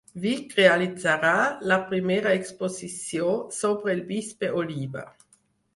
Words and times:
Vic 0.21 0.53
realitzarà 0.59 1.33
la 1.73 1.77
primera 1.91 2.33
exposició 2.39 3.29
sobre 3.61 3.97
el 3.99 4.05
bisbe 4.13 4.53
Oliba 4.65 5.11